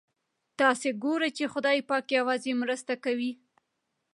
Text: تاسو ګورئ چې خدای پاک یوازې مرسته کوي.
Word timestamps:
تاسو 0.59 0.87
ګورئ 1.03 1.31
چې 1.37 1.45
خدای 1.53 1.79
پاک 1.89 2.05
یوازې 2.17 2.51
مرسته 2.61 2.93
کوي. 3.03 3.31